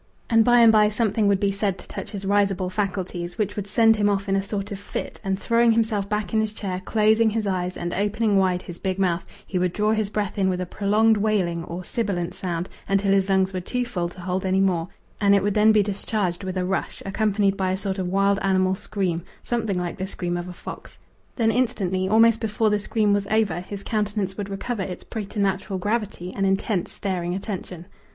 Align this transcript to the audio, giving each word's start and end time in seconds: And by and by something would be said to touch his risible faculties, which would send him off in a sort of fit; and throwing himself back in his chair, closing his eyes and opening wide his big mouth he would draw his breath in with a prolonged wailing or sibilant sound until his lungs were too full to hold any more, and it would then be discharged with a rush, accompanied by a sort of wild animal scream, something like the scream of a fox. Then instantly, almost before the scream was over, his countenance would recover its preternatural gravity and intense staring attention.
And 0.31 0.43
by 0.43 0.61
and 0.61 0.71
by 0.71 0.89
something 0.89 1.27
would 1.27 1.39
be 1.39 1.51
said 1.51 1.77
to 1.77 1.87
touch 1.87 2.09
his 2.09 2.25
risible 2.25 2.71
faculties, 2.71 3.37
which 3.37 3.55
would 3.55 3.67
send 3.67 3.97
him 3.97 4.09
off 4.09 4.27
in 4.27 4.35
a 4.35 4.41
sort 4.41 4.71
of 4.71 4.79
fit; 4.79 5.21
and 5.23 5.37
throwing 5.37 5.73
himself 5.73 6.09
back 6.09 6.33
in 6.33 6.41
his 6.41 6.53
chair, 6.53 6.79
closing 6.83 7.29
his 7.29 7.45
eyes 7.45 7.77
and 7.77 7.93
opening 7.93 8.35
wide 8.37 8.63
his 8.63 8.79
big 8.79 8.97
mouth 8.97 9.23
he 9.45 9.59
would 9.59 9.73
draw 9.73 9.91
his 9.91 10.09
breath 10.09 10.39
in 10.39 10.49
with 10.49 10.59
a 10.59 10.65
prolonged 10.65 11.17
wailing 11.17 11.63
or 11.65 11.83
sibilant 11.83 12.33
sound 12.33 12.67
until 12.89 13.11
his 13.11 13.29
lungs 13.29 13.53
were 13.53 13.61
too 13.61 13.85
full 13.85 14.09
to 14.09 14.21
hold 14.21 14.43
any 14.43 14.59
more, 14.59 14.87
and 15.21 15.35
it 15.35 15.43
would 15.43 15.53
then 15.53 15.71
be 15.71 15.83
discharged 15.83 16.43
with 16.43 16.57
a 16.57 16.65
rush, 16.65 17.03
accompanied 17.05 17.55
by 17.55 17.71
a 17.71 17.77
sort 17.77 17.99
of 17.99 18.07
wild 18.07 18.39
animal 18.41 18.73
scream, 18.73 19.21
something 19.43 19.77
like 19.77 19.99
the 19.99 20.07
scream 20.07 20.35
of 20.35 20.47
a 20.47 20.51
fox. 20.53 20.97
Then 21.35 21.51
instantly, 21.51 22.09
almost 22.09 22.41
before 22.41 22.71
the 22.71 22.79
scream 22.79 23.13
was 23.13 23.27
over, 23.27 23.59
his 23.59 23.83
countenance 23.83 24.35
would 24.35 24.49
recover 24.49 24.81
its 24.81 25.03
preternatural 25.03 25.77
gravity 25.77 26.33
and 26.35 26.43
intense 26.47 26.91
staring 26.91 27.35
attention. 27.35 27.85